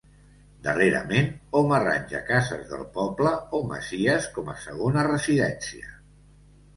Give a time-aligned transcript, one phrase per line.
[0.67, 1.27] Darrerament,
[1.59, 5.93] hom arranja cases del poble o masies com a segona residència.